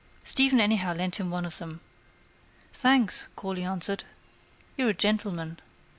Stephen 0.23 0.59
anyhow 0.59 0.95
lent 0.95 1.17
him 1.17 1.29
one 1.29 1.45
of 1.45 1.59
them. 1.59 1.79
—Thanks, 2.73 3.27
Corley 3.35 3.61
answered, 3.63 4.03
you're 4.75 4.89
a 4.89 4.93
gentleman. 4.95 5.59